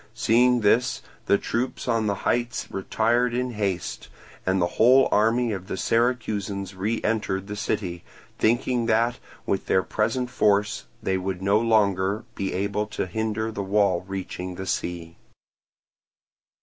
[0.15, 4.09] Seeing this, the troops on the heights retired in haste,
[4.47, 8.03] and the whole army of the Syracusans re entered the city,
[8.39, 13.61] thinking that with their present force they would no longer be able to hinder the
[13.61, 15.17] wall reaching the sea.